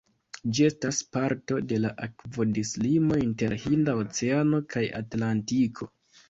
[0.57, 5.91] Ĝi estas parto de la akvodislimo inter Hinda Oceano kaj Atlantiko.